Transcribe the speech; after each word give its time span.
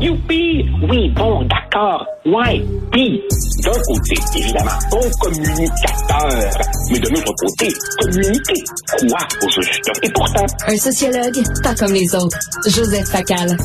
Youpi! 0.00 0.66
Oui, 0.90 1.10
bon, 1.16 1.42
d'accord. 1.44 2.06
Ouais. 2.26 2.62
Puis, 2.92 3.22
d'un 3.62 3.70
côté, 3.70 4.14
évidemment, 4.36 4.78
bon 4.90 5.00
communicateur. 5.20 6.50
Mais 6.90 6.98
de 6.98 7.08
l'autre 7.08 7.32
côté, 7.38 7.72
communiquer. 8.00 8.64
Quoi, 8.98 9.18
au 9.42 9.48
juste? 9.48 9.90
Et 10.02 10.10
pourtant... 10.10 10.46
Un 10.68 10.76
sociologue, 10.76 11.42
pas 11.62 11.74
comme 11.74 11.92
les 11.92 12.14
autres. 12.14 12.38
Joseph 12.66 13.08
Facal. 13.08 13.56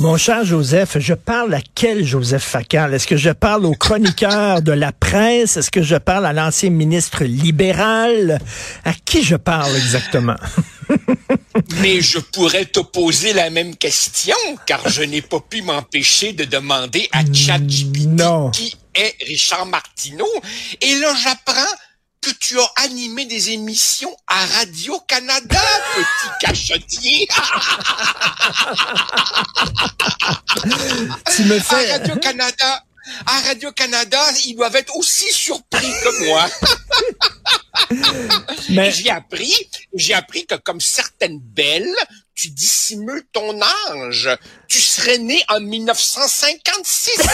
Mon 0.00 0.16
cher 0.16 0.44
Joseph, 0.44 0.98
je 0.98 1.14
parle 1.14 1.54
à 1.54 1.60
quel 1.74 2.04
Joseph 2.04 2.42
Facal? 2.42 2.92
Est-ce 2.92 3.06
que 3.06 3.16
je 3.16 3.30
parle 3.30 3.64
au 3.64 3.72
chroniqueur 3.72 4.62
de 4.62 4.72
la 4.72 4.92
presse? 4.92 5.56
Est-ce 5.56 5.70
que 5.70 5.82
je 5.82 5.96
parle 5.96 6.26
à 6.26 6.32
l'ancien 6.32 6.70
ministre 6.70 7.24
libéral? 7.24 8.40
À 8.84 8.92
qui 8.92 9.22
je 9.22 9.36
parle 9.36 9.74
exactement? 9.76 10.36
Mais 11.76 12.00
je 12.00 12.18
pourrais 12.18 12.66
te 12.66 12.80
poser 12.80 13.32
la 13.32 13.50
même 13.50 13.76
question, 13.76 14.36
car 14.66 14.88
je 14.88 15.02
n'ai 15.02 15.22
pas 15.22 15.40
pu 15.40 15.62
m'empêcher 15.62 16.32
de 16.32 16.44
demander 16.44 17.08
à 17.12 17.24
ChatGPT 17.24 18.22
qui 18.52 18.76
est 18.94 19.16
Richard 19.24 19.66
Martineau. 19.66 20.28
Et 20.80 20.98
là, 20.98 21.14
j'apprends 21.22 21.74
que 22.20 22.30
tu 22.40 22.58
as 22.58 22.70
animé 22.84 23.26
des 23.26 23.50
émissions 23.50 24.14
à 24.26 24.44
Radio-Canada, 24.58 25.60
petit 25.94 26.28
cachotier. 26.40 27.28
tu 31.36 31.44
me 31.44 31.60
fais... 31.60 31.90
À 31.90 31.98
Radio-Canada, 31.98 32.82
à 33.26 33.40
Radio-Canada, 33.46 34.20
ils 34.44 34.56
doivent 34.56 34.74
être 34.76 34.96
aussi 34.96 35.30
surpris 35.30 35.92
que 36.02 36.26
moi. 36.26 36.48
Mais... 38.70 38.90
J'ai 38.90 39.10
appris, 39.10 39.52
j'ai 39.94 40.14
appris 40.14 40.46
que 40.46 40.54
comme 40.56 40.80
certaines 40.80 41.40
belles, 41.40 41.94
tu 42.34 42.50
dissimules 42.50 43.26
ton 43.32 43.60
âge. 43.88 44.28
Tu 44.68 44.80
serais 44.80 45.18
né 45.18 45.42
en 45.48 45.60
1956. 45.60 47.16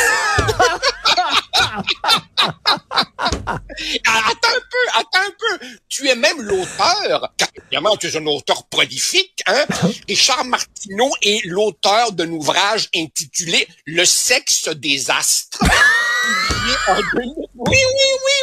Ah, 4.06 4.20
attends 4.30 4.48
un 4.48 4.64
peu, 4.70 4.88
attends 4.94 5.26
un 5.26 5.34
peu. 5.38 5.66
Tu 5.88 6.08
es 6.08 6.14
même 6.14 6.40
l'auteur, 6.40 7.32
car 7.36 7.48
évidemment 7.56 7.96
tu 7.96 8.08
es 8.08 8.16
un 8.16 8.26
auteur 8.26 8.66
prolifique, 8.66 9.42
hein? 9.46 9.64
Richard 10.08 10.44
Martineau 10.44 11.10
est 11.22 11.44
l'auteur 11.46 12.12
d'un 12.12 12.30
ouvrage 12.30 12.88
intitulé 12.94 13.66
Le 13.86 14.04
sexe 14.04 14.68
des 14.68 15.10
astres. 15.10 15.58
Oui, 15.62 16.72
oui, 16.88 17.76
oui, 17.94 18.04
oui! 18.24 18.41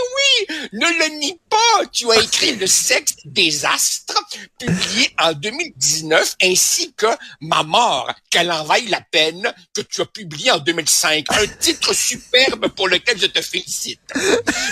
Ne 0.74 0.86
le 0.86 1.20
nie 1.20 1.40
pas! 1.50 1.86
Tu 1.92 2.10
as 2.12 2.22
écrit 2.22 2.56
Le 2.56 2.68
sexe 2.68 3.16
des 3.26 3.64
publié 4.58 5.14
en 5.20 5.34
2019, 5.34 6.36
ainsi 6.44 6.94
que 6.94 7.08
Ma 7.42 7.64
mort, 7.64 8.14
qu'elle 8.30 8.52
en 8.52 8.64
vaille 8.64 8.88
la 8.88 9.02
peine, 9.02 9.54
que 9.74 9.82
tu 9.82 10.02
as 10.02 10.06
publié 10.06 10.52
en 10.52 10.60
2005. 10.60 11.26
Un 11.30 11.48
titre 11.48 11.94
superbe 11.94 12.68
pour 12.70 12.88
lequel 12.88 13.20
je 13.20 13.28
te 13.28 13.42
félicite. 13.42 14.00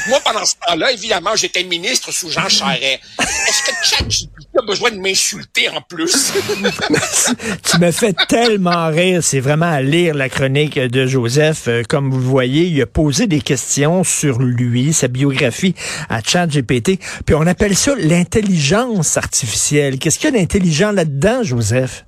Moi, 0.07 0.19
pendant 0.21 0.45
ce 0.45 0.55
temps-là, 0.65 0.91
évidemment, 0.91 1.35
j'étais 1.35 1.63
ministre 1.63 2.11
sous 2.11 2.29
Jean 2.29 2.49
Charest. 2.49 3.01
Est-ce 3.19 3.63
que 3.63 3.85
ChatGPT 3.85 4.46
a 4.57 4.65
besoin 4.65 4.91
de 4.91 4.97
m'insulter 4.97 5.69
en 5.69 5.81
plus? 5.81 6.33
tu 7.63 7.79
me 7.79 7.91
fais 7.91 8.13
tellement 8.27 8.87
rire. 8.87 9.23
C'est 9.23 9.39
vraiment 9.39 9.71
à 9.71 9.81
lire 9.81 10.15
la 10.15 10.29
chronique 10.29 10.79
de 10.79 11.05
Joseph. 11.05 11.67
Euh, 11.67 11.83
comme 11.87 12.09
vous 12.11 12.17
le 12.17 12.25
voyez, 12.25 12.65
il 12.65 12.81
a 12.81 12.85
posé 12.85 13.27
des 13.27 13.41
questions 13.41 14.03
sur 14.03 14.39
lui, 14.39 14.93
sa 14.93 15.07
biographie 15.07 15.75
à 16.09 16.21
ChatGPT. 16.21 16.99
Puis 17.25 17.35
on 17.35 17.45
appelle 17.47 17.75
ça 17.75 17.93
l'intelligence 17.97 19.17
artificielle. 19.17 19.99
Qu'est-ce 19.99 20.19
qu'il 20.19 20.33
y 20.33 20.35
a 20.35 20.39
d'intelligent 20.39 20.91
là-dedans, 20.91 21.43
Joseph? 21.43 22.05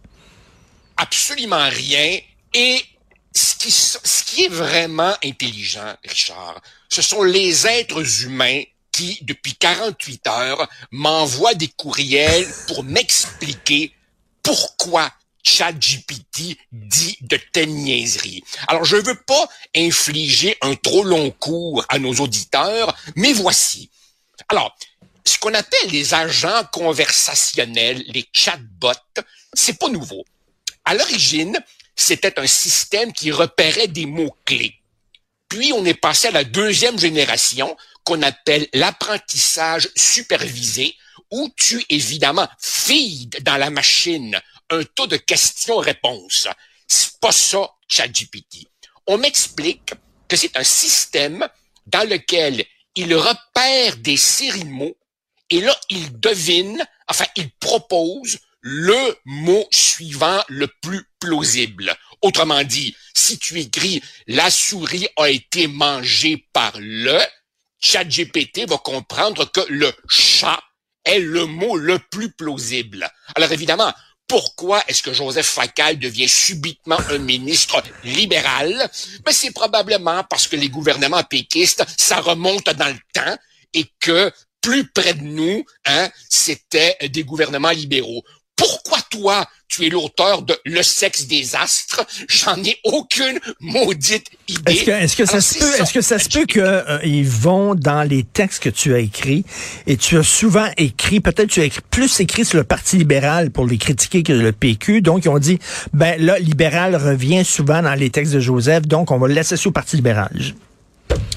Absolument 0.97 1.69
rien. 1.69 2.19
Et 2.53 2.81
ce 3.33 3.55
qui, 3.55 3.71
ce 3.71 4.23
qui 4.23 4.45
est 4.45 4.51
vraiment 4.51 5.13
intelligent, 5.23 5.95
Richard, 6.07 6.61
ce 6.89 7.01
sont 7.01 7.23
les 7.23 7.67
êtres 7.67 8.23
humains 8.23 8.63
depuis 9.21 9.55
48 9.55 10.27
heures, 10.27 10.69
m'envoient 10.91 11.53
des 11.53 11.67
courriels 11.67 12.47
pour 12.67 12.83
m'expliquer 12.83 13.93
pourquoi 14.43 15.11
ChatGPT 15.43 16.57
dit 16.71 17.17
de 17.21 17.39
telles 17.51 17.73
niaiseries. 17.73 18.43
Alors, 18.67 18.85
je 18.85 18.97
ne 18.97 19.01
veux 19.01 19.19
pas 19.27 19.47
infliger 19.75 20.57
un 20.61 20.75
trop 20.75 21.03
long 21.03 21.31
cours 21.31 21.85
à 21.89 21.99
nos 21.99 22.13
auditeurs, 22.15 22.95
mais 23.15 23.33
voici. 23.33 23.89
Alors, 24.49 24.75
ce 25.25 25.37
qu'on 25.37 25.53
appelle 25.53 25.89
les 25.91 26.13
agents 26.13 26.63
conversationnels, 26.71 28.03
les 28.07 28.27
chatbots, 28.33 28.93
c'est 29.53 29.77
pas 29.77 29.89
nouveau. 29.89 30.25
À 30.85 30.95
l'origine, 30.95 31.57
c'était 31.95 32.39
un 32.39 32.47
système 32.47 33.13
qui 33.13 33.31
repérait 33.31 33.87
des 33.87 34.05
mots-clés. 34.05 34.78
Puis 35.49 35.73
on 35.73 35.83
est 35.85 35.95
passé 35.95 36.27
à 36.27 36.31
la 36.31 36.43
deuxième 36.43 36.99
génération 36.99 37.75
qu'on 38.03 38.21
appelle 38.21 38.67
l'apprentissage 38.73 39.89
supervisé, 39.95 40.95
où 41.31 41.49
tu 41.57 41.83
évidemment 41.89 42.47
feed 42.59 43.43
dans 43.43 43.57
la 43.57 43.69
machine 43.69 44.39
un 44.69 44.83
taux 44.83 45.07
de 45.07 45.17
questions-réponses. 45.17 46.47
C'est 46.87 47.19
pas 47.19 47.31
ça, 47.31 47.69
ChatGPT. 47.87 48.67
On 49.07 49.17
m'explique 49.17 49.93
que 50.27 50.35
c'est 50.35 50.55
un 50.57 50.63
système 50.63 51.47
dans 51.87 52.07
lequel 52.07 52.63
il 52.95 53.15
repère 53.15 53.97
des 53.97 54.17
séries 54.17 54.63
de 54.63 54.69
mots 54.69 54.95
et 55.49 55.61
là, 55.61 55.75
il 55.89 56.19
devine, 56.19 56.85
enfin, 57.07 57.25
il 57.35 57.49
propose 57.51 58.39
le 58.61 59.17
mot 59.25 59.67
suivant 59.71 60.43
le 60.47 60.67
plus 60.81 61.07
plausible. 61.19 61.95
Autrement 62.21 62.63
dit, 62.63 62.95
si 63.13 63.37
tu 63.37 63.59
écris 63.59 64.01
la 64.27 64.49
souris 64.49 65.07
a 65.17 65.29
été 65.29 65.67
mangée 65.67 66.45
par 66.53 66.73
le, 66.77 67.19
ChatGPT 67.79 68.67
va 68.67 68.77
comprendre 68.77 69.49
que 69.51 69.61
le 69.69 69.91
chat 70.09 70.59
est 71.05 71.19
le 71.19 71.45
mot 71.45 71.77
le 71.77 71.99
plus 72.11 72.31
plausible. 72.31 73.09
Alors 73.35 73.51
évidemment, 73.51 73.93
pourquoi 74.27 74.83
est-ce 74.87 75.01
que 75.01 75.13
Joseph 75.13 75.47
Facal 75.47 75.97
devient 75.97 76.29
subitement 76.29 76.99
un 77.09 77.17
ministre 77.17 77.81
libéral? 78.03 78.89
Ben, 79.25 79.31
c'est 79.31 79.51
probablement 79.51 80.23
parce 80.29 80.47
que 80.47 80.55
les 80.55 80.69
gouvernements 80.69 81.23
péquistes, 81.23 81.83
ça 81.97 82.21
remonte 82.21 82.69
dans 82.69 82.87
le 82.89 82.99
temps 83.13 83.35
et 83.73 83.85
que 83.99 84.31
plus 84.61 84.87
près 84.87 85.15
de 85.15 85.23
nous, 85.23 85.65
hein, 85.85 86.09
c'était 86.29 86.95
des 87.09 87.23
gouvernements 87.23 87.71
libéraux. 87.71 88.23
Pourquoi 88.89 89.05
toi, 89.11 89.45
tu 89.67 89.85
es 89.85 89.89
l'auteur 89.89 90.41
de 90.41 90.57
Le 90.65 90.81
sexe 90.81 91.27
des 91.27 91.55
astres? 91.55 92.03
J'en 92.27 92.57
ai 92.63 92.77
aucune 92.83 93.39
maudite 93.59 94.25
idée. 94.47 94.71
Est-ce 94.71 94.83
que, 94.83 94.91
est-ce 94.91 95.15
que 95.15 95.25
ça 95.25 95.41
se 95.41 95.59
peut, 95.59 95.81
est-ce 95.81 95.93
que 95.93 96.01
ça 96.01 96.17
se 96.17 96.27
peut 96.27 96.45
qu'ils 96.45 96.61
euh, 96.63 97.23
vont 97.25 97.75
dans 97.75 98.01
les 98.01 98.23
textes 98.23 98.63
que 98.63 98.69
tu 98.69 98.95
as 98.95 98.99
écrits 98.99 99.45
et 99.85 99.95
tu 99.95 100.17
as 100.17 100.23
souvent 100.23 100.67
écrit, 100.77 101.19
peut-être 101.19 101.49
tu 101.49 101.61
as 101.61 101.65
écrit, 101.65 101.81
plus 101.91 102.19
écrit 102.19 102.45
sur 102.45 102.57
le 102.57 102.63
Parti 102.63 102.97
libéral 102.97 103.51
pour 103.51 103.67
les 103.67 103.77
critiquer 103.77 104.23
que 104.23 104.33
le 104.33 104.51
PQ. 104.53 105.01
Donc, 105.01 105.25
ils 105.25 105.29
ont 105.29 105.37
dit, 105.37 105.59
ben 105.93 106.19
là, 106.19 106.39
libéral 106.39 106.95
revient 106.95 107.45
souvent 107.45 107.83
dans 107.83 107.93
les 107.93 108.09
textes 108.09 108.33
de 108.33 108.39
Joseph, 108.39 108.87
donc 108.87 109.11
on 109.11 109.19
va 109.19 109.27
le 109.27 109.35
laisser 109.35 109.55
au 109.67 109.71
Parti 109.71 109.97
libéral. 109.97 110.31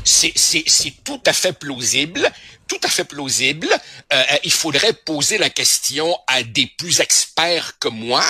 C'est, 0.04 1.04
tout 1.04 1.20
à 1.26 1.32
fait 1.32 1.52
plausible 1.52 2.30
tout 2.72 2.80
à 2.84 2.88
fait 2.88 3.04
plausible. 3.04 3.68
Euh, 4.12 4.22
il 4.44 4.52
faudrait 4.52 4.94
poser 4.94 5.36
la 5.36 5.50
question 5.50 6.16
à 6.26 6.42
des 6.42 6.72
plus 6.78 7.00
experts 7.00 7.78
que 7.78 7.88
moi. 7.88 8.22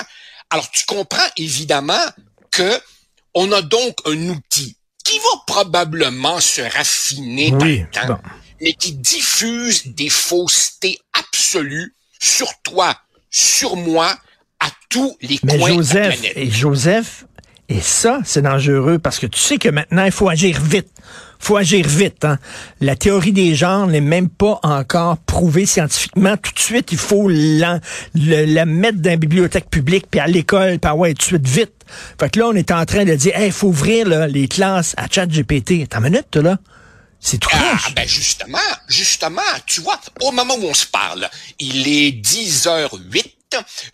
Alors, 0.50 0.68
tu 0.70 0.84
comprends 0.84 1.28
évidemment 1.36 2.04
que 2.50 2.80
on 3.34 3.50
a 3.52 3.62
donc 3.62 3.96
un 4.04 4.28
outil 4.28 4.76
qui 5.04 5.18
va 5.18 5.42
probablement 5.46 6.40
se 6.40 6.60
raffiner 6.60 7.50
dans 7.50 7.64
le 7.64 7.86
temps, 7.90 8.20
mais 8.60 8.74
qui 8.74 8.92
diffuse 8.92 9.86
des 9.86 10.10
faussetés 10.10 10.98
absolues 11.12 11.94
sur 12.20 12.48
toi, 12.62 12.96
sur 13.30 13.76
moi, 13.76 14.16
à 14.60 14.70
tous 14.88 15.16
les 15.22 15.38
mais 15.42 15.58
coins 15.58 15.74
Joseph, 15.74 15.94
de 15.94 15.98
la 15.98 16.16
planète. 16.16 16.36
Et 16.36 16.50
Joseph, 16.50 17.24
et 17.72 17.80
ça, 17.80 18.20
c'est 18.24 18.42
dangereux 18.42 18.98
parce 18.98 19.18
que 19.18 19.26
tu 19.26 19.38
sais 19.38 19.58
que 19.58 19.68
maintenant, 19.68 20.04
il 20.04 20.12
faut 20.12 20.28
agir 20.28 20.60
vite 20.60 20.90
faut 21.42 21.56
agir 21.56 21.86
vite. 21.86 22.24
Hein. 22.24 22.38
La 22.80 22.94
théorie 22.94 23.32
des 23.32 23.54
genres 23.54 23.88
n'est 23.88 24.00
même 24.00 24.28
pas 24.28 24.60
encore 24.62 25.18
prouvée 25.18 25.66
scientifiquement. 25.66 26.36
Tout 26.36 26.52
de 26.52 26.58
suite, 26.58 26.92
il 26.92 26.98
faut 26.98 27.28
la, 27.28 27.80
la 28.14 28.64
mettre 28.64 28.98
dans 28.98 29.10
la 29.10 29.16
bibliothèque 29.16 29.68
publique, 29.68 30.06
puis 30.10 30.20
à 30.20 30.28
l'école, 30.28 30.78
puis 30.78 30.90
ouais, 30.92 31.14
tout 31.14 31.18
de 31.38 31.46
suite, 31.46 31.48
vite. 31.48 31.72
Fait 32.18 32.30
que 32.30 32.38
là, 32.38 32.46
on 32.46 32.54
est 32.54 32.70
en 32.70 32.84
train 32.84 33.04
de 33.04 33.14
dire, 33.14 33.32
il 33.40 33.52
faut 33.52 33.68
ouvrir 33.68 34.08
là, 34.08 34.28
les 34.28 34.46
classes 34.46 34.94
à 34.96 35.08
chat 35.10 35.26
GPT. 35.26 35.88
T'as 35.88 35.98
une 35.98 36.04
minute, 36.04 36.36
là? 36.36 36.58
C'est 37.18 37.38
tout 37.38 37.48
Ah, 37.52 37.76
ben 37.94 38.06
justement, 38.06 38.58
justement, 38.88 39.42
tu 39.66 39.80
vois, 39.80 40.00
au 40.22 40.32
moment 40.32 40.54
où 40.58 40.64
on 40.64 40.74
se 40.74 40.86
parle, 40.86 41.28
il 41.60 41.86
est 41.86 42.10
10h08, 42.10 43.24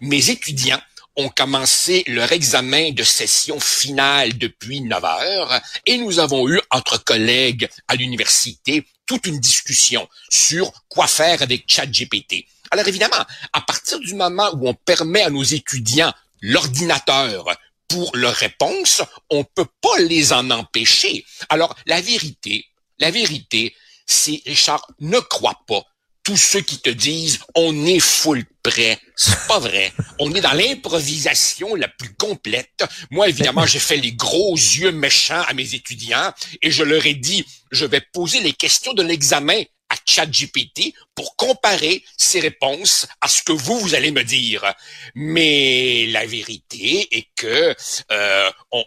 mes 0.00 0.30
étudiants 0.30 0.80
ont 1.18 1.28
commencé 1.28 2.04
leur 2.06 2.32
examen 2.32 2.92
de 2.92 3.02
session 3.02 3.60
finale 3.60 4.38
depuis 4.38 4.80
9 4.80 5.04
heures 5.04 5.60
et 5.84 5.98
nous 5.98 6.20
avons 6.20 6.48
eu 6.48 6.60
entre 6.70 7.02
collègues 7.02 7.68
à 7.88 7.96
l'université 7.96 8.86
toute 9.04 9.26
une 9.26 9.40
discussion 9.40 10.08
sur 10.30 10.72
quoi 10.88 11.08
faire 11.08 11.42
avec 11.42 11.64
ChatGPT. 11.66 12.46
Alors 12.70 12.86
évidemment, 12.86 13.24
à 13.52 13.60
partir 13.60 13.98
du 13.98 14.14
moment 14.14 14.50
où 14.54 14.68
on 14.68 14.74
permet 14.74 15.22
à 15.22 15.30
nos 15.30 15.42
étudiants 15.42 16.12
l'ordinateur 16.40 17.44
pour 17.88 18.14
leurs 18.14 18.34
réponses, 18.34 19.02
on 19.30 19.42
peut 19.42 19.66
pas 19.80 19.98
les 19.98 20.32
en 20.32 20.50
empêcher. 20.50 21.24
Alors, 21.48 21.74
la 21.86 22.00
vérité, 22.00 22.66
la 22.98 23.10
vérité, 23.10 23.74
c'est, 24.06 24.42
Richard, 24.46 24.86
ne 25.00 25.18
crois 25.18 25.58
pas 25.66 25.84
tous 26.28 26.36
ceux 26.36 26.60
qui 26.60 26.78
te 26.78 26.90
disent 26.90 27.38
on 27.54 27.86
est 27.86 28.00
full 28.00 28.44
prêt. 28.62 28.98
C'est 29.16 29.46
pas 29.48 29.58
vrai. 29.60 29.94
On 30.18 30.34
est 30.34 30.42
dans 30.42 30.52
l'improvisation 30.52 31.74
la 31.74 31.88
plus 31.88 32.12
complète. 32.16 32.84
Moi, 33.10 33.30
évidemment, 33.30 33.64
j'ai 33.64 33.78
fait 33.78 33.96
les 33.96 34.12
gros 34.12 34.54
yeux 34.54 34.92
méchants 34.92 35.42
à 35.48 35.54
mes 35.54 35.74
étudiants 35.74 36.34
et 36.60 36.70
je 36.70 36.82
leur 36.82 37.06
ai 37.06 37.14
dit, 37.14 37.46
je 37.70 37.86
vais 37.86 38.02
poser 38.12 38.40
les 38.40 38.52
questions 38.52 38.92
de 38.92 39.02
l'examen 39.02 39.62
à 39.88 39.94
ChatGPT 40.04 40.92
pour 41.14 41.34
comparer 41.36 42.04
ses 42.18 42.40
réponses 42.40 43.06
à 43.22 43.28
ce 43.28 43.42
que 43.42 43.52
vous, 43.52 43.80
vous 43.80 43.94
allez 43.94 44.10
me 44.10 44.22
dire. 44.22 44.70
Mais 45.14 46.08
la 46.08 46.26
vérité 46.26 47.08
est 47.10 47.28
que 47.36 47.74
euh, 48.12 48.50
on, 48.70 48.84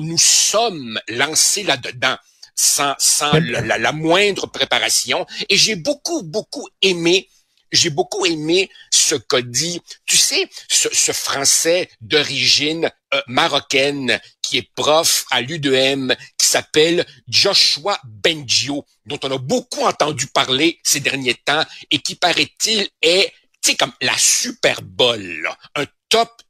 nous 0.00 0.18
sommes 0.18 1.00
lancés 1.06 1.62
là-dedans 1.62 2.16
sans, 2.60 2.94
sans 2.98 3.32
la, 3.40 3.78
la, 3.78 3.92
moindre 3.92 4.46
préparation. 4.46 5.26
Et 5.48 5.56
j'ai 5.56 5.76
beaucoup, 5.76 6.22
beaucoup 6.22 6.68
aimé 6.82 7.28
j'ai 7.72 7.90
beaucoup 7.90 8.26
aimé 8.26 8.68
ce 8.90 9.14
qu'a 9.14 9.42
dit, 9.42 9.80
tu 10.04 10.16
sais, 10.16 10.50
ce, 10.68 10.88
ce 10.92 11.12
français 11.12 11.88
d'origine 12.00 12.90
euh, 13.14 13.22
marocaine 13.28 14.20
qui 14.42 14.58
est 14.58 14.68
prof 14.74 15.24
à 15.30 15.40
l'UDM, 15.40 16.12
qui 16.36 16.46
s'appelle 16.46 17.06
Joshua 17.28 18.00
Bengio, 18.04 18.84
dont 19.06 19.20
on 19.22 19.30
a 19.30 19.38
beaucoup 19.38 19.82
entendu 19.82 20.26
parler 20.26 20.80
ces 20.82 20.98
derniers 20.98 21.36
temps 21.36 21.64
et 21.92 22.00
qui, 22.00 22.16
paraît-il, 22.16 22.88
est, 23.02 23.32
tu 23.62 23.70
sais, 23.70 23.76
comme 23.76 23.92
la 24.00 24.18
Super 24.18 24.82
Bowl, 24.82 25.48
un 25.76 25.84
top, 26.08 26.42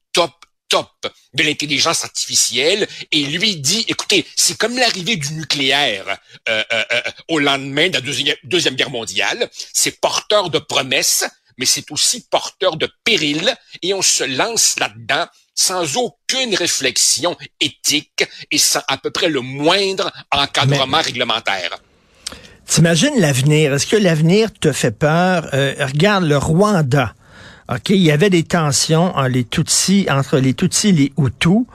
top, 0.70 0.88
de 1.34 1.43
l'intelligence 1.43 2.05
artificielle 2.05 2.88
et 3.12 3.25
lui 3.25 3.56
dit, 3.56 3.84
écoutez, 3.88 4.25
c'est 4.37 4.56
comme 4.56 4.78
l'arrivée 4.78 5.17
du 5.17 5.34
nucléaire 5.34 6.17
euh, 6.49 6.62
euh, 6.72 6.84
euh, 6.93 7.00
au 7.28 7.38
lendemain 7.38 7.88
de 7.88 7.94
la 7.94 8.00
deuxième, 8.00 8.37
deuxième 8.44 8.76
Guerre 8.76 8.90
mondiale. 8.90 9.50
C'est 9.75 10.00
porteur 10.00 10.49
de 10.49 10.58
promesses, 10.58 11.26
mais 11.58 11.67
c'est 11.67 11.90
aussi 11.90 12.25
porteur 12.31 12.76
de 12.76 12.88
périls 13.05 13.55
et 13.82 13.93
on 13.93 14.00
se 14.00 14.25
lance 14.25 14.78
là-dedans 14.78 15.26
sans 15.55 15.96
aucune 15.96 16.55
réflexion 16.55 17.37
éthique 17.61 18.25
et 18.50 18.56
sans 18.56 18.81
à 18.88 18.96
peu 18.96 19.11
près 19.11 19.28
le 19.28 19.40
moindre 19.40 20.11
encadrement 20.31 21.02
réglementaire. 21.02 21.76
T'imagines 22.66 23.19
l'avenir? 23.19 23.75
Est-ce 23.75 23.87
que 23.87 23.96
l'avenir 23.96 24.50
te 24.55 24.73
fait 24.73 24.93
peur? 24.93 25.50
regarde 25.52 26.25
le 26.25 26.38
Rwanda. 26.38 27.14
OK, 27.72 27.90
il 27.90 27.99
y 27.99 28.11
avait 28.11 28.31
des 28.31 28.43
tensions 28.43 29.17
entre 29.17 29.28
les 29.28 29.44
Tutsis, 29.44 30.08
entre 30.11 30.38
les 30.38 30.55
Tutsis 30.55 30.88
et 30.88 30.93
les 30.93 31.12
Hutus. 31.17 31.67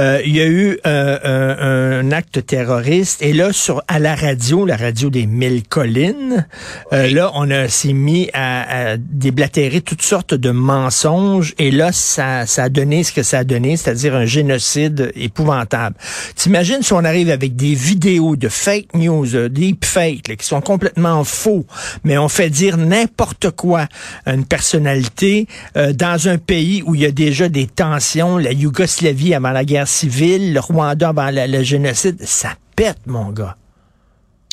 Euh, 0.00 0.18
il 0.24 0.34
y 0.34 0.40
a 0.40 0.46
eu 0.46 0.78
euh, 0.86 1.18
euh, 1.26 2.00
un, 2.00 2.10
acte 2.10 2.46
terroriste 2.46 3.20
et 3.20 3.34
là 3.34 3.52
sur 3.52 3.82
à 3.86 3.98
la 3.98 4.14
radio, 4.14 4.64
la 4.64 4.78
radio 4.78 5.10
des 5.10 5.26
Mille 5.26 5.62
Collines, 5.68 6.46
là 6.90 7.30
on 7.34 7.48
s'est 7.68 7.92
mis 7.92 8.30
à, 8.32 8.96
déblatérer 8.96 9.82
toutes 9.82 10.00
sortes 10.00 10.32
de 10.32 10.50
mensonges 10.50 11.54
et 11.58 11.70
là 11.70 11.92
ça, 11.92 12.46
ça 12.46 12.64
a 12.64 12.68
donné 12.70 13.04
ce 13.04 13.12
que 13.12 13.22
ça 13.22 13.40
a 13.40 13.44
donné, 13.44 13.76
c'est-à-dire 13.76 14.14
un 14.14 14.24
génocide 14.24 15.12
épouvantable. 15.16 15.96
T'imagines 16.34 16.82
si 16.82 16.94
on 16.94 17.04
arrive 17.04 17.28
avec 17.28 17.56
des 17.56 17.74
vidéos 17.74 18.36
de 18.36 18.48
fake 18.48 18.94
news, 18.94 19.48
deep 19.48 19.84
fake, 19.84 20.36
qui 20.38 20.46
sont 20.46 20.62
complètement 20.62 21.24
faux, 21.24 21.66
mais 22.04 22.16
on 22.16 22.28
fait 22.28 22.48
dire 22.48 22.78
n'importe 22.78 23.50
quoi 23.50 23.86
à 24.24 24.32
une 24.32 24.46
personnalité 24.46 25.41
euh, 25.76 25.92
dans 25.92 26.28
un 26.28 26.38
pays 26.38 26.82
où 26.84 26.94
il 26.94 27.02
y 27.02 27.06
a 27.06 27.10
déjà 27.10 27.48
des 27.48 27.66
tensions, 27.66 28.38
la 28.38 28.52
Yougoslavie 28.52 29.34
avant 29.34 29.50
la 29.50 29.64
guerre 29.64 29.88
civile, 29.88 30.52
le 30.52 30.60
Rwanda 30.60 31.08
avant 31.10 31.30
le 31.30 31.62
génocide, 31.62 32.24
ça 32.24 32.54
pète, 32.76 33.06
mon 33.06 33.30
gars. 33.30 33.56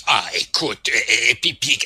Ah, 0.08 0.26
écoute, 0.40 0.90
et, 0.90 1.36
puis, 1.54 1.80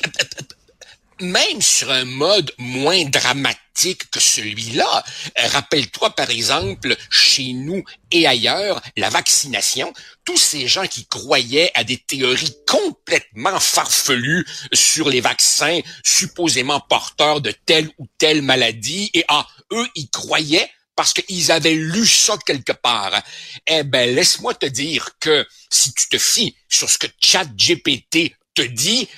même 1.20 1.60
sur 1.60 1.90
un 1.90 2.04
mode 2.04 2.50
moins 2.58 3.04
dramatique 3.04 3.60
que 3.74 4.20
celui-là, 4.20 5.04
euh, 5.38 5.48
rappelle-toi 5.48 6.10
par 6.10 6.30
exemple, 6.30 6.96
chez 7.10 7.52
nous 7.52 7.82
et 8.10 8.26
ailleurs, 8.26 8.80
la 8.96 9.10
vaccination, 9.10 9.92
tous 10.24 10.36
ces 10.36 10.68
gens 10.68 10.86
qui 10.86 11.06
croyaient 11.06 11.70
à 11.74 11.84
des 11.84 11.98
théories 11.98 12.56
complètement 12.66 13.58
farfelues 13.58 14.46
sur 14.72 15.08
les 15.08 15.20
vaccins 15.20 15.80
supposément 16.04 16.80
porteurs 16.80 17.40
de 17.40 17.50
telle 17.50 17.90
ou 17.98 18.06
telle 18.18 18.42
maladie, 18.42 19.10
et 19.12 19.24
ah, 19.28 19.46
eux, 19.72 19.88
ils 19.96 20.08
croyaient 20.08 20.70
parce 20.96 21.12
qu'ils 21.12 21.50
avaient 21.50 21.74
lu 21.74 22.06
ça 22.06 22.38
quelque 22.46 22.72
part. 22.72 23.20
Eh 23.66 23.82
ben, 23.82 24.14
laisse-moi 24.14 24.54
te 24.54 24.66
dire 24.66 25.10
que 25.18 25.44
si 25.68 25.92
tu 25.92 26.08
te 26.08 26.18
fies 26.18 26.56
sur 26.68 26.88
ce 26.88 26.98
que 26.98 27.08
ChatGPT 27.20 28.32
te 28.54 28.62
dit, 28.62 29.08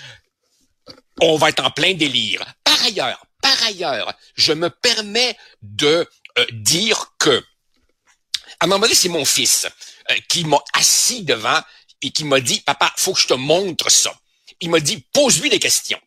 on 1.20 1.36
va 1.36 1.50
être 1.50 1.62
en 1.62 1.70
plein 1.70 1.92
délire. 1.92 2.42
Par 2.64 2.82
ailleurs, 2.82 3.26
par 3.46 3.62
ailleurs, 3.62 4.12
je 4.34 4.52
me 4.52 4.68
permets 4.70 5.36
de 5.62 6.08
euh, 6.38 6.46
dire 6.50 7.12
que, 7.16 7.44
à 8.58 8.64
un 8.64 8.66
moment 8.66 8.80
donné, 8.80 8.94
c'est 8.94 9.08
mon 9.08 9.24
fils 9.24 9.68
euh, 10.10 10.14
qui 10.28 10.44
m'a 10.44 10.58
assis 10.72 11.22
devant 11.22 11.60
et 12.02 12.10
qui 12.10 12.24
m'a 12.24 12.40
dit, 12.40 12.60
papa, 12.62 12.92
faut 12.96 13.12
que 13.12 13.20
je 13.20 13.28
te 13.28 13.34
montre 13.34 13.88
ça. 13.88 14.12
Il 14.60 14.70
m'a 14.70 14.80
dit, 14.80 15.04
pose-lui 15.12 15.48
des 15.48 15.60
questions. 15.60 16.00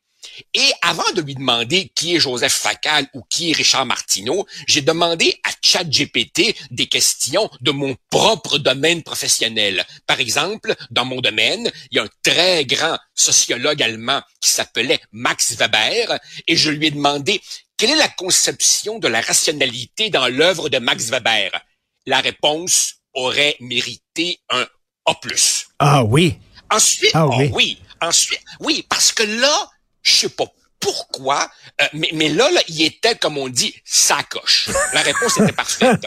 Et 0.53 0.71
avant 0.81 1.12
de 1.13 1.21
lui 1.21 1.36
demander 1.36 1.91
qui 1.95 2.15
est 2.15 2.19
Joseph 2.19 2.53
Facal 2.53 3.07
ou 3.13 3.24
qui 3.30 3.51
est 3.51 3.53
Richard 3.53 3.86
Martineau, 3.86 4.45
j'ai 4.68 4.81
demandé 4.81 5.39
à 5.44 5.51
ChatGPT 5.62 6.56
des 6.71 6.88
questions 6.88 7.50
de 7.62 7.71
mon 7.71 7.95
propre 8.09 8.57
domaine 8.57 9.03
professionnel. 9.03 9.86
Par 10.07 10.19
exemple, 10.19 10.75
dans 10.91 11.06
mon 11.06 11.21
domaine, 11.21 11.71
il 11.91 11.97
y 11.97 12.00
a 12.00 12.03
un 12.03 12.09
très 12.24 12.65
grand 12.65 12.97
sociologue 13.13 13.81
allemand 13.81 14.21
qui 14.41 14.50
s'appelait 14.50 15.01
Max 15.12 15.56
Weber 15.56 16.19
et 16.47 16.56
je 16.56 16.71
lui 16.71 16.88
ai 16.88 16.92
demandé 16.92 17.42
quelle 17.77 17.92
est 17.92 17.95
la 17.95 18.09
conception 18.09 19.00
de 19.00 19.07
la 19.07 19.21
rationalité 19.21 20.09
dans 20.09 20.27
l'œuvre 20.27 20.69
de 20.69 20.80
Max 20.80 21.06
Weber. 21.09 21.51
La 22.06 22.19
réponse 22.19 22.95
aurait 23.13 23.56
mérité 23.59 24.39
un 24.50 24.68
A+. 25.06 25.15
Ah 25.80 26.03
oui. 26.03 26.38
Ensuite, 26.71 27.12
ah 27.13 27.27
oui. 27.27 27.50
Oh 27.51 27.56
oui, 27.56 27.80
ensuite, 28.01 28.42
oui, 28.59 28.85
parce 28.88 29.12
que 29.12 29.24
là, 29.24 29.69
je 30.01 30.13
sais 30.13 30.29
pas 30.29 30.45
pourquoi, 30.79 31.51
euh, 31.81 31.87
mais, 31.93 32.09
mais 32.13 32.29
là, 32.29 32.49
là, 32.51 32.61
il 32.67 32.81
était, 32.83 33.15
comme 33.15 33.37
on 33.37 33.49
dit, 33.49 33.75
sacoche. 33.83 34.69
La 34.93 35.01
réponse 35.01 35.37
était 35.37 35.51
parfaite. 35.51 36.05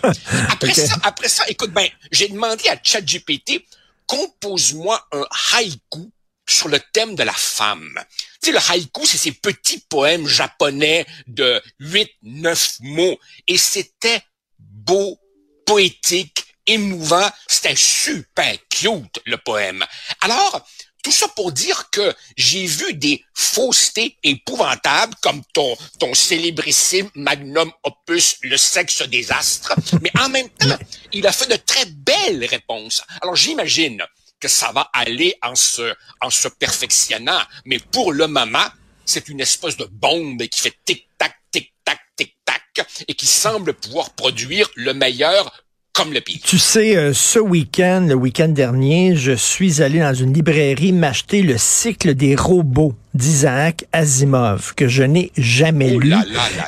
Après 0.49 0.73
ça, 0.73 0.97
après 1.03 1.29
ça, 1.29 1.45
écoute, 1.49 1.73
ben, 1.73 1.87
j'ai 2.11 2.29
demandé 2.29 2.69
à 2.69 2.79
ChatGPT, 2.83 3.65
compose-moi 4.07 5.07
un 5.13 5.25
haïku 5.55 6.11
sur 6.49 6.69
le 6.69 6.81
thème 6.93 7.15
de 7.15 7.23
la 7.23 7.33
femme. 7.33 8.03
Tu 8.43 8.51
sais, 8.51 8.53
le 8.53 8.59
haïku, 8.71 9.07
c'est 9.07 9.19
ces 9.19 9.33
petits 9.33 9.81
poèmes 9.89 10.27
japonais 10.27 11.07
de 11.27 11.63
8, 11.79 12.11
9 12.23 12.77
mots. 12.81 13.19
Et 13.49 13.59
c'était 13.59 14.23
beau, 14.59 15.19
poétique, 15.67 16.45
émouvant. 16.67 17.31
C'était 17.47 17.77
super 17.77 18.57
cute, 18.69 19.21
le 19.27 19.37
poème. 19.37 19.85
Alors, 20.21 20.67
tout 21.03 21.13
ça 21.13 21.29
pour 21.29 21.53
dire 21.53 21.91
que 21.91 22.15
j'ai 22.37 22.65
vu 22.65 22.95
des 22.95 23.25
faussetés 23.35 24.17
épouvantables 24.23 25.15
comme 25.21 25.43
ton, 25.53 25.77
ton 25.99 26.15
célébrissime 26.15 27.11
magnum 27.15 27.71
opus 27.83 28.39
Le 28.43 28.57
sexe 28.57 29.03
des 29.03 29.33
astres, 29.33 29.75
mais 30.01 30.13
en 30.19 30.29
même 30.29 30.49
temps, 30.51 30.79
il 31.13 31.27
a 31.27 31.33
fait 31.33 31.51
de 31.51 31.57
très 31.57 31.87
belles 31.87 32.45
réponses. 32.45 33.03
Alors 33.21 33.37
j'imagine 33.37 34.03
que 34.39 34.49
ça 34.49 34.73
va 34.73 34.91
aller 34.93 35.37
en 35.43 35.55
se, 35.55 35.95
en 36.21 36.29
perfectionnant, 36.59 37.41
mais 37.65 37.79
pour 37.79 38.13
le 38.13 38.27
moment, 38.27 38.67
c'est 39.05 39.29
une 39.29 39.41
espèce 39.41 39.77
de 39.77 39.85
bombe 39.85 40.43
qui 40.49 40.61
fait 40.61 40.77
tic-tac, 40.85 41.35
tic-tac, 41.51 42.01
tic-tac, 42.17 42.87
et 43.07 43.15
qui 43.15 43.27
semble 43.27 43.75
pouvoir 43.75 44.11
produire 44.11 44.69
le 44.75 44.95
meilleur 44.95 45.62
comme 45.93 46.13
le 46.13 46.21
pire. 46.21 46.39
Tu 46.43 46.59
sais, 46.59 46.97
euh, 46.97 47.13
ce 47.13 47.39
week-end, 47.39 48.07
le 48.09 48.15
week-end 48.15 48.49
dernier, 48.49 49.15
je 49.15 49.33
suis 49.33 49.83
allé 49.83 50.01
dans 50.01 50.15
une 50.15 50.33
librairie 50.33 50.93
m'acheter 50.93 51.43
le 51.43 51.59
cycle 51.59 52.15
des 52.15 52.35
robots 52.35 52.95
d'Isaac 53.13 53.85
Asimov 53.93 54.73
que 54.75 54.89
je 54.89 55.03
n'ai 55.03 55.33
jamais 55.37 55.91
lu. 55.91 56.15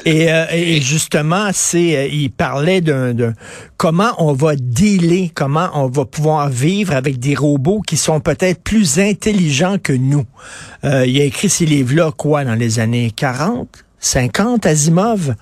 et, 0.05 0.31
euh, 0.31 0.45
et, 0.53 0.79
justement, 0.83 1.49
c'est 1.55 1.97
euh, 1.97 2.07
il 2.07 2.31
parlait 2.31 2.83
d'un 2.83 3.15
comment 3.79 4.13
on 4.19 4.35
va 4.35 4.57
dealer, 4.57 5.31
comment 5.33 5.71
on 5.73 5.89
va 5.89 6.05
pouvoir 6.05 6.51
vivre 6.51 6.93
avec 6.95 7.19
des 7.19 7.35
robots 7.35 7.81
qui 7.81 7.97
sont 7.97 8.21
peut-être 8.21 8.63
plus 8.63 8.99
intelligents 8.99 9.79
que 9.83 9.95
nous. 9.95 10.27
il 10.83 11.21
a 11.21 11.25
écrit 11.25 11.49
ces 11.49 11.65
livres-là 11.65 12.13
quoi 12.13 12.45
dans 12.45 12.55
les 12.55 12.79
années 12.79 13.11
40, 13.11 13.69
50 14.01 14.67
Asimov? 14.67 15.35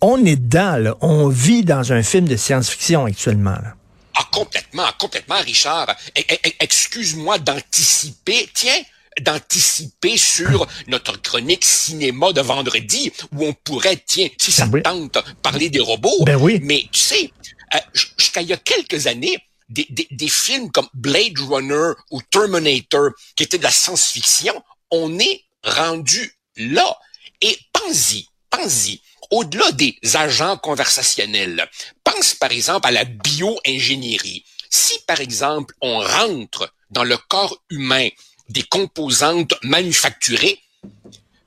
On 0.00 0.24
est 0.24 0.36
dedans, 0.36 0.76
là. 0.76 0.96
on 1.00 1.28
vit 1.28 1.64
dans 1.64 1.92
un 1.92 2.02
film 2.02 2.26
de 2.26 2.36
science-fiction 2.36 3.04
actuellement. 3.04 3.50
Là. 3.50 3.74
Ah, 4.16 4.26
complètement, 4.32 4.86
complètement, 4.98 5.40
Richard. 5.40 5.94
E, 6.16 6.20
e, 6.20 6.34
e, 6.34 6.50
excuse-moi 6.60 7.38
d'anticiper, 7.38 8.48
tiens, 8.52 8.82
d'anticiper 9.20 10.16
sur 10.16 10.66
notre 10.88 11.20
chronique 11.20 11.64
cinéma 11.64 12.32
de 12.32 12.40
vendredi, 12.40 13.12
où 13.32 13.46
on 13.46 13.52
pourrait, 13.52 14.02
tiens, 14.06 14.28
si 14.38 14.52
ça 14.52 14.66
ben 14.66 14.82
tente, 14.82 15.18
parler 15.42 15.70
des 15.70 15.80
robots. 15.80 16.24
Ben 16.24 16.36
oui. 16.36 16.60
Mais 16.62 16.84
tu 16.92 16.98
sais, 16.98 17.32
euh, 17.74 17.78
jusqu'à 18.18 18.42
il 18.42 18.48
y 18.48 18.52
a 18.52 18.56
quelques 18.56 19.06
années, 19.06 19.38
des, 19.68 19.86
des, 19.90 20.08
des 20.10 20.28
films 20.28 20.70
comme 20.70 20.88
Blade 20.94 21.38
Runner 21.38 21.92
ou 22.10 22.20
Terminator, 22.22 23.10
qui 23.36 23.44
étaient 23.44 23.58
de 23.58 23.62
la 23.62 23.70
science-fiction, 23.70 24.62
on 24.90 25.18
est 25.18 25.44
rendu 25.64 26.34
là. 26.56 26.96
Et 27.40 27.56
pense-y, 27.72 28.26
pense-y, 28.50 29.00
au-delà 29.30 29.72
des 29.72 29.98
agents 30.14 30.56
conversationnels, 30.56 31.68
pense 32.04 32.34
par 32.34 32.52
exemple 32.52 32.86
à 32.86 32.90
la 32.90 33.04
bio-ingénierie. 33.04 34.44
Si 34.68 34.98
par 35.06 35.20
exemple 35.20 35.74
on 35.80 36.00
rentre 36.00 36.72
dans 36.90 37.04
le 37.04 37.16
corps 37.16 37.62
humain 37.70 38.08
des 38.48 38.62
composantes 38.64 39.54
manufacturées, 39.62 40.60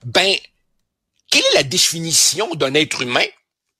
ben, 0.05 0.35
quelle 1.29 1.45
est 1.45 1.55
la 1.55 1.63
définition 1.63 2.53
d'un 2.55 2.73
être 2.73 3.01
humain? 3.01 3.25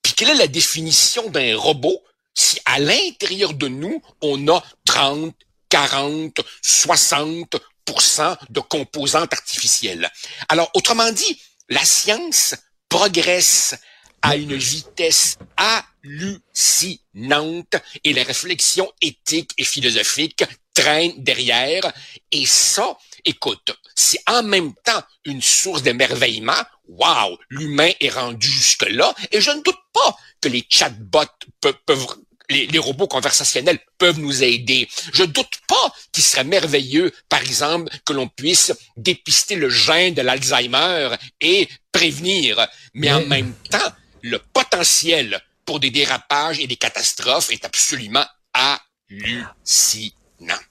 Puis 0.02 0.14
quelle 0.14 0.30
est 0.30 0.36
la 0.36 0.48
définition 0.48 1.30
d'un 1.30 1.56
robot 1.58 2.04
si 2.34 2.60
à 2.66 2.80
l'intérieur 2.80 3.54
de 3.54 3.68
nous, 3.68 4.02
on 4.22 4.48
a 4.48 4.64
30, 4.86 5.36
40, 5.70 6.40
60% 6.64 8.38
de 8.50 8.60
composantes 8.60 9.34
artificielles? 9.34 10.12
Alors, 10.50 10.72
autrement 10.74 11.12
dit, 11.12 11.40
la 11.70 11.84
science 11.86 12.56
progresse 12.90 13.76
à 14.24 14.36
une 14.36 14.56
vitesse 14.56 15.38
hallucinante 15.58 17.76
et 18.04 18.14
les 18.14 18.24
réflexions 18.24 18.92
éthiques 19.02 19.52
et 19.58 19.66
philosophiques 19.66 20.46
traînent 20.74 21.14
derrière. 21.18 21.92
Et 22.32 22.46
ça, 22.46 22.98
écoute, 23.26 23.78
c'est 23.94 24.24
en 24.28 24.42
même 24.42 24.74
temps 24.84 25.04
une 25.26 25.42
source 25.42 25.84
d'émerveillement. 25.84 26.64
Waouh, 26.88 27.38
l'humain 27.50 27.92
est 28.00 28.10
rendu 28.10 28.50
jusque-là. 28.50 29.14
Et 29.32 29.42
je 29.42 29.52
ne 29.52 29.62
doute 29.62 29.80
pas 29.94 30.18
que 30.42 30.48
les 30.48 30.66
chatbots 30.68 31.26
peuvent, 31.62 31.78
peuvent 31.86 32.08
les, 32.50 32.80
robots 32.80 33.08
conversationnels 33.08 33.80
peuvent 33.98 34.20
nous 34.20 34.44
aider. 34.44 34.88
Je 35.14 35.24
doute 35.24 35.60
pas 35.68 35.94
qu'il 36.12 36.24
serait 36.24 36.44
merveilleux, 36.44 37.12
par 37.30 37.42
exemple, 37.42 37.92
que 38.06 38.14
l'on 38.14 38.28
puisse 38.28 38.74
dépister 38.98 39.56
le 39.56 39.70
gène 39.70 40.14
de 40.14 40.22
l'Alzheimer 40.22 41.16
et 41.42 41.68
prévenir. 41.92 42.68
Mais 42.94 43.12
en 43.12 43.26
même 43.26 43.54
temps, 43.70 43.94
le 44.24 44.40
potentiel 44.40 45.40
pour 45.66 45.80
des 45.80 45.92
dérapages 45.92 46.60
et 46.60 46.68
des 46.68 46.78
catastrophes 46.78 47.52
est 47.52 47.66
absolument 47.66 48.26
hallucinant. 48.54 50.23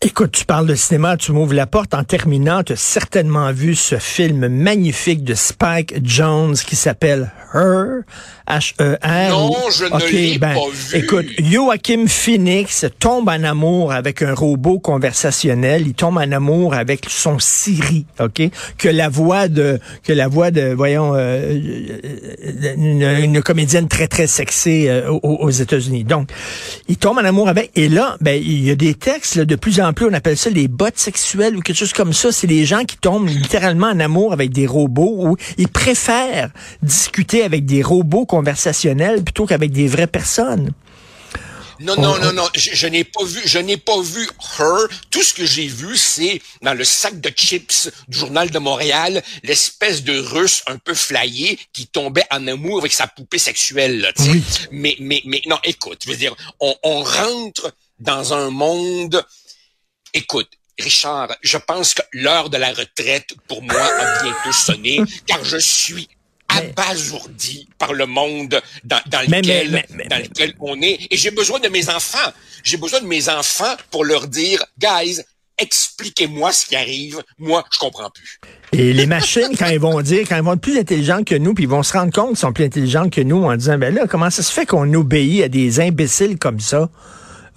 Écoute, 0.04 0.33
tu 0.33 0.45
parles 0.45 0.66
de 0.66 0.75
cinéma, 0.75 1.16
tu 1.16 1.33
m'ouvres 1.33 1.54
la 1.54 1.66
porte. 1.66 1.95
En 1.95 2.04
terminant, 2.04 2.62
tu 2.62 2.73
as 2.73 2.76
certainement 2.76 3.52
vu 3.52 3.75
ce 3.75 3.97
film 3.97 4.49
magnifique 4.49 5.25
de 5.25 5.35
Spike 5.35 5.95
Jones 6.04 6.57
qui 6.57 6.76
s'appelle 6.76 7.33
Her. 7.54 8.02
H-E-R. 8.49 9.31
Non, 9.31 9.54
je 9.71 9.85
ne 9.85 10.11
l'ai 10.11 10.38
ben, 10.38 10.54
pas 10.54 10.61
vu. 10.73 10.99
Écoute, 10.99 11.26
Joachim 11.38 12.07
Phoenix 12.09 12.85
tombe 12.99 13.28
en 13.28 13.45
amour 13.45 13.92
avec 13.92 14.23
un 14.23 14.35
robot 14.35 14.78
conversationnel. 14.81 15.87
Il 15.87 15.95
tombe 15.95 16.16
en 16.19 16.33
amour 16.33 16.75
avec 16.75 17.07
son 17.09 17.38
Siri, 17.38 18.04
OK? 18.21 18.42
Que 18.78 18.88
la 18.88 19.09
voix 19.09 19.49
de, 19.49 19.78
que 20.02 20.12
la 20.12 20.28
voix 20.28 20.50
de, 20.50 20.73
voyons, 20.73 21.12
euh, 21.14 21.59
une, 22.76 23.42
comédienne 23.42 23.88
très, 23.88 24.09
très 24.09 24.26
sexy 24.26 24.88
euh, 24.88 25.09
aux, 25.11 25.50
États-Unis. 25.50 26.04
Donc, 26.04 26.31
il 26.88 26.97
tombe 26.97 27.19
en 27.19 27.25
amour 27.25 27.49
avec, 27.49 27.71
et 27.76 27.88
là, 27.88 28.16
ben, 28.21 28.40
il 28.42 28.64
y 28.64 28.71
a 28.71 28.75
des 28.75 28.95
textes, 28.95 29.38
de 29.38 29.57
plus 29.62 29.81
en 29.81 29.92
plus, 29.92 30.07
on 30.07 30.12
appelle 30.12 30.37
ça 30.37 30.50
les 30.50 30.66
bots 30.66 30.88
sexuels 30.95 31.57
ou 31.57 31.61
quelque 31.62 31.76
chose 31.76 31.92
comme 31.92 32.12
ça. 32.12 32.33
C'est 32.33 32.49
les 32.49 32.66
gens 32.66 32.85
qui 32.85 32.97
tombent 32.97 33.28
littéralement 33.28 33.87
en 33.87 34.00
amour 34.00 34.33
avec 34.33 34.50
des 34.50 34.66
robots 34.66 35.14
ou 35.21 35.37
ils 35.57 35.69
préfèrent 35.69 36.50
discuter 36.83 37.45
avec 37.45 37.64
des 37.64 37.81
robots 37.81 38.26
conversationnels 38.26 39.23
plutôt 39.23 39.47
qu'avec 39.47 39.71
des 39.71 39.87
vraies 39.87 40.09
personnes. 40.09 40.73
Non, 41.78 41.97
non, 41.97 42.19
non, 42.19 42.33
non, 42.33 42.49
je, 42.54 42.87
n'ai 42.87 43.02
pas 43.04 43.25
vu, 43.25 43.40
je 43.45 43.59
n'ai 43.59 43.76
pas 43.76 44.00
vu 44.00 44.28
Her. 44.59 44.88
Tout 45.11 45.23
ce 45.23 45.33
que 45.33 45.47
j'ai 45.47 45.66
vu, 45.66 45.97
c'est 45.97 46.40
dans 46.62 46.75
le 46.75 46.85
sac 46.85 47.21
de 47.21 47.31
chips 47.31 47.90
du 48.09 48.19
journal 48.19 48.50
de 48.50 48.59
Montréal, 48.59 49.23
l'espèce 49.42 50.02
de 50.02 50.19
russe 50.19 50.62
un 50.66 50.78
peu 50.78 50.95
flyé 50.95 51.59
qui 51.73 51.87
tombait 51.87 52.26
en 52.31 52.47
amour 52.47 52.78
avec 52.78 52.92
sa 52.92 53.07
poupée 53.07 53.38
sexuelle. 53.38 54.12
Mais, 54.71 54.97
mais, 55.00 55.23
mais, 55.25 55.42
non, 55.47 55.59
écoute, 55.64 56.02
je 56.04 56.11
veux 56.11 56.16
dire, 56.16 56.35
on, 56.61 56.75
on 56.83 57.02
rentre 57.02 57.73
dans 57.99 58.35
un 58.35 58.50
monde. 58.50 59.25
Écoute, 60.14 60.49
Richard, 60.78 61.35
je 61.42 61.59
pense 61.59 61.95
que 61.95 62.02
l'heure 62.12 62.50
de 62.50 62.57
la 62.57 62.73
retraite, 62.73 63.35
pour 63.49 63.62
moi, 63.62 63.83
a 63.83 64.23
bientôt 64.23 64.52
sonné, 64.52 65.00
car 65.26 65.45
je 65.45 65.59
suis 65.59 66.09
abasourdi 66.49 67.69
par 67.78 67.95
le 67.95 68.07
monde 68.07 68.61
dans, 68.85 69.00
lequel, 69.07 69.85
dans 70.11 70.19
lequel 70.19 70.54
on 70.61 70.81
est. 70.83 70.99
Et 71.11 71.16
j'ai 71.16 71.31
besoin 71.31 71.61
de 71.61 71.69
mes 71.69 71.88
enfants. 71.88 72.31
J'ai 72.62 72.76
besoin 72.76 73.00
de 73.00 73.07
mes 73.07 73.28
enfants 73.28 73.75
pour 73.90 74.04
leur 74.04 74.28
dire, 74.28 74.62
guys, 74.78 75.23
expliquez-moi 75.59 76.52
ce 76.52 76.66
qui 76.66 76.76
arrive. 76.76 77.23
Moi, 77.38 77.64
je 77.73 77.78
comprends 77.78 78.11
plus. 78.11 78.40
Et 78.73 78.92
les 78.92 79.07
machines, 79.07 79.54
quand 79.59 79.66
elles 79.66 79.78
vont 79.78 80.00
dire, 80.02 80.26
quand 80.28 80.37
elles 80.37 80.42
vont 80.42 80.54
être 80.54 80.61
plus 80.61 80.78
intelligentes 80.78 81.26
que 81.26 81.35
nous, 81.35 81.54
puis 81.54 81.64
ils 81.64 81.71
vont 81.71 81.83
se 81.83 81.92
rendre 81.92 82.12
compte 82.12 82.28
qu'elles 82.28 82.37
sont 82.37 82.52
plus 82.52 82.64
intelligentes 82.64 83.12
que 83.12 83.21
nous 83.21 83.45
en 83.45 83.57
disant, 83.57 83.78
ben 83.78 83.95
là, 83.95 84.07
comment 84.07 84.31
ça 84.31 84.42
se 84.42 84.52
fait 84.52 84.66
qu'on 84.66 84.92
obéit 84.95 85.45
à 85.45 85.49
des 85.49 85.81
imbéciles 85.81 86.38
comme 86.38 86.61
ça? 86.61 86.90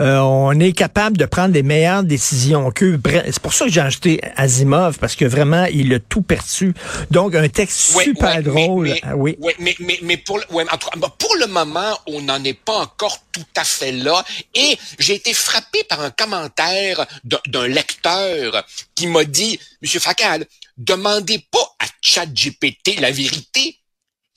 Euh, 0.01 0.17
on 0.19 0.59
est 0.59 0.73
capable 0.73 1.17
de 1.17 1.25
prendre 1.25 1.53
les 1.53 1.63
meilleures 1.63 2.03
décisions 2.03 2.69
qu'eux. 2.71 2.99
C'est 3.25 3.39
pour 3.39 3.53
ça 3.53 3.65
que 3.65 3.71
j'ai 3.71 3.81
acheté 3.81 4.19
Asimov, 4.35 4.97
parce 4.99 5.15
que 5.15 5.25
vraiment, 5.25 5.65
il 5.65 5.93
a 5.93 5.99
tout 5.99 6.21
perçu. 6.21 6.73
Donc, 7.11 7.35
un 7.35 7.47
texte 7.47 7.79
super 7.79 8.43
drôle. 8.43 8.89
Mais, 8.89 8.99
ah 9.03 9.15
oui. 9.15 9.37
mais, 9.59 9.75
mais, 9.79 9.99
mais, 10.01 10.17
pour, 10.17 10.39
pour 10.47 11.35
le 11.37 11.47
moment, 11.47 11.97
on 12.07 12.21
n'en 12.21 12.43
est 12.43 12.53
pas 12.53 12.79
encore 12.79 13.19
tout 13.31 13.45
à 13.55 13.63
fait 13.63 13.93
là. 13.93 14.23
Et 14.53 14.77
j'ai 14.99 15.15
été 15.15 15.33
frappé 15.33 15.83
par 15.85 16.01
un 16.01 16.11
commentaire 16.11 17.05
d'un 17.23 17.67
lecteur 17.67 18.65
qui 18.95 19.07
m'a 19.07 19.23
dit, 19.23 19.59
Monsieur 19.81 19.99
Facal, 19.99 20.45
demandez 20.77 21.39
pas 21.51 21.75
à 21.79 21.85
ChatGPT 22.01 22.99
la 22.99 23.11
vérité. 23.11 23.79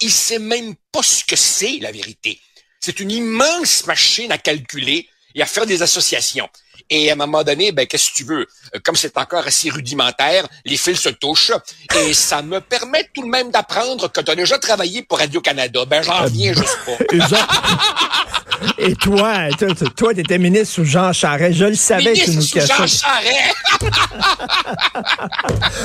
Il 0.00 0.12
sait 0.12 0.38
même 0.38 0.74
pas 0.92 1.02
ce 1.02 1.24
que 1.24 1.34
c'est 1.34 1.78
la 1.80 1.90
vérité. 1.90 2.38
C'est 2.80 3.00
une 3.00 3.10
immense 3.10 3.86
machine 3.86 4.30
à 4.30 4.38
calculer 4.38 5.08
et 5.34 5.42
à 5.42 5.46
faire 5.46 5.66
des 5.66 5.82
associations. 5.82 6.48
Et 6.90 7.10
à 7.10 7.12
un 7.12 7.16
moment 7.16 7.44
donné, 7.44 7.70
ben, 7.72 7.86
qu'est-ce 7.86 8.10
que 8.10 8.14
tu 8.14 8.24
veux? 8.24 8.46
Euh, 8.74 8.78
comme 8.82 8.96
c'est 8.96 9.16
encore 9.18 9.46
assez 9.46 9.68
rudimentaire, 9.68 10.46
les 10.64 10.76
fils 10.76 11.00
se 11.00 11.10
touchent. 11.10 11.52
Et 11.96 12.14
ça 12.14 12.40
me 12.40 12.60
permet 12.60 13.08
tout 13.12 13.22
de 13.22 13.28
même 13.28 13.50
d'apprendre 13.50 14.10
que 14.10 14.20
tu 14.20 14.30
as 14.30 14.34
déjà 14.34 14.58
travaillé 14.58 15.02
pour 15.02 15.18
Radio-Canada. 15.18 15.84
Ben, 15.86 16.02
j'en 16.02 16.24
viens 16.26 16.54
juste 16.54 16.78
pas. 16.86 16.96
Et 18.78 18.94
toi, 18.96 19.48
toi, 19.96 20.14
tu 20.14 20.20
étais 20.20 20.38
ministre 20.38 20.74
sous 20.74 20.84
Jean 20.84 21.12
Charest. 21.12 21.56
Je 21.58 21.64
le 21.66 21.74
savais 21.74 22.12
que 22.14 22.24
tu 22.24 22.30
nous 22.30 22.46
cachais. 22.46 22.66
Jean 22.66 22.86
Charest! 22.86 23.54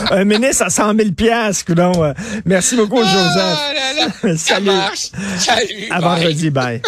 Un 0.11 0.23
ministre 0.23 0.63
à 0.63 0.69
100 0.69 0.95
000 0.95 1.11
piastres, 1.11 1.75
donc. 1.75 1.97
Merci 2.45 2.75
beaucoup, 2.75 3.01
ah, 3.03 4.07
Joseph. 4.15 4.37
Salut. 4.39 4.71
Salut. 5.37 5.87
À 5.91 5.99
vendredi. 5.99 6.49
Bye. 6.49 6.81